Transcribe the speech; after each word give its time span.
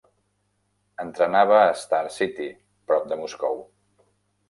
Entrenava 1.03 1.61
a 1.67 1.77
Star 1.83 2.01
City, 2.17 2.51
prop 2.91 3.09
de 3.15 3.23
Moscou. 3.25 3.67